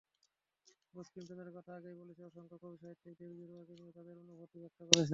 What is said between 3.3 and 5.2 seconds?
দুর্গাকে নিয়ে তাঁদের অনুভূতি ব্যক্ত করেছেন।